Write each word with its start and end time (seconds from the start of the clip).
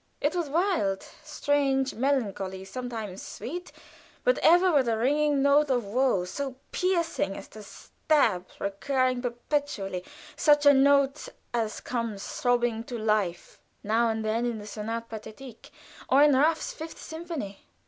It 0.19 0.33
was 0.33 0.49
wild, 0.49 1.05
strange, 1.23 1.93
melancholy, 1.93 2.65
sometimes 2.65 3.21
sweet, 3.21 3.71
but 4.23 4.39
ever 4.39 4.71
with 4.73 4.87
a 4.89 4.97
ringing 4.97 5.43
note 5.43 5.69
of 5.69 5.85
woe 5.85 6.25
so 6.25 6.55
piercing 6.71 7.37
as 7.37 7.47
to 7.49 7.61
stab, 7.61 8.47
recurring 8.59 9.21
perpetually 9.21 10.03
such 10.35 10.65
a 10.65 10.73
note 10.73 11.29
as 11.53 11.81
comes 11.81 12.27
throbbing 12.41 12.83
to 12.85 12.97
life 12.97 13.59
now 13.83 14.09
and 14.09 14.25
then 14.25 14.43
in 14.47 14.57
the 14.57 14.65
"Sonate 14.65 15.07
Pathetique," 15.07 15.69
or 16.09 16.23
in 16.23 16.35
Raff's 16.35 16.73
Fifth 16.73 16.99
Symphony. 16.99 17.63